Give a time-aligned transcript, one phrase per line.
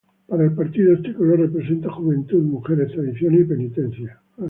[0.27, 4.19] Para el partido, este color representa "juventud, mujeres, tradiciones y penitencia.